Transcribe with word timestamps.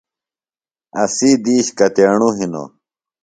اسی 1.01 1.29
دِیش 1.43 1.67
کتیݨوۡ 1.77 2.33
ہِنوۡ؟ 2.37 2.69